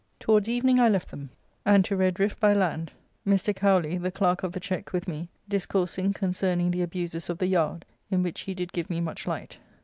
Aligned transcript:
Towards 0.19 0.49
evening 0.49 0.79
I 0.79 0.89
left 0.89 1.11
them, 1.11 1.29
and 1.63 1.85
to 1.85 1.95
Redriffe 1.95 2.39
by 2.39 2.53
land, 2.55 2.91
Mr. 3.23 3.55
Cowly, 3.55 3.99
the 4.01 4.09
Clerk 4.09 4.41
of 4.41 4.51
the 4.51 4.59
Cheque, 4.59 4.91
with 4.93 5.07
me, 5.07 5.29
discoursing 5.47 6.11
concerning 6.11 6.71
the 6.71 6.81
abuses 6.81 7.29
of 7.29 7.37
the 7.37 7.45
yard, 7.45 7.85
in 8.09 8.23
which 8.23 8.41
he 8.41 8.55
did 8.55 8.73
give 8.73 8.89
me 8.89 8.99
much 8.99 9.27
light. 9.27 9.59